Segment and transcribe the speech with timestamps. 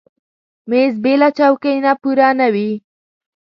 [0.69, 2.71] مېز بېله چوکۍ نه پوره نه وي.